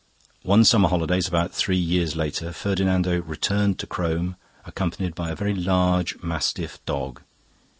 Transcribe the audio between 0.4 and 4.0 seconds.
"One summer holidays about three years later Ferdinando returned to